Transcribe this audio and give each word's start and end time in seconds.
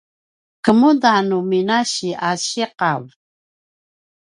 kemuda 0.63 1.13
nu 1.27 1.37
minasi 1.49 2.09
a 2.27 2.29
ciqav? 2.45 3.03